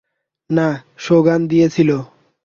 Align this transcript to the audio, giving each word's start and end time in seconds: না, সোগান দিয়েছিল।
না, 0.49 0.67
সোগান 0.97 1.41
দিয়েছিল। 1.47 1.89